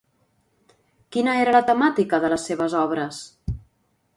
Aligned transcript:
Quina 1.17 1.35
era 1.41 1.53
la 1.55 1.61
temàtica 1.67 2.21
de 2.25 2.33
les 2.35 2.47
seves 2.51 2.77
obres? 2.81 3.21